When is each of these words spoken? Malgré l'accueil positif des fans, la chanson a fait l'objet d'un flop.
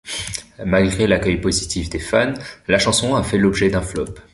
Malgré 0.65 1.05
l'accueil 1.05 1.39
positif 1.39 1.87
des 1.91 1.99
fans, 1.99 2.33
la 2.67 2.79
chanson 2.79 3.13
a 3.13 3.21
fait 3.21 3.37
l'objet 3.37 3.69
d'un 3.69 3.83
flop. 3.83 4.15